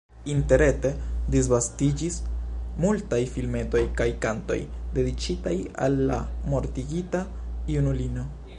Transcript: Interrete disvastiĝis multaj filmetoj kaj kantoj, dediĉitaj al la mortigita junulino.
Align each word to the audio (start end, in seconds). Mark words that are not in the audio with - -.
Interrete 0.33 0.91
disvastiĝis 1.33 2.17
multaj 2.85 3.19
filmetoj 3.35 3.83
kaj 4.01 4.07
kantoj, 4.25 4.59
dediĉitaj 4.97 5.55
al 5.89 6.01
la 6.13 6.19
mortigita 6.55 7.25
junulino. 7.77 8.29